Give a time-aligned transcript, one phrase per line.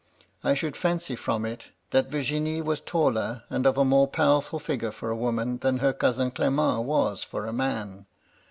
[0.43, 4.89] I should fancy from it, that Virginie was taller and of a more powerful figure
[4.91, 8.07] for a woman than her cousin Clement was for a man.